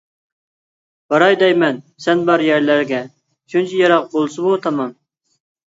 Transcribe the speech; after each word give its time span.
باراي 1.09 1.35
دەيمەن 1.43 1.77
سەن 2.07 2.25
بار 2.31 2.45
يەرلەرگە، 2.49 3.03
شۇنچە 3.55 3.79
يىراق 3.85 4.13
بولسىمۇ 4.19 4.61
تامام. 4.67 4.99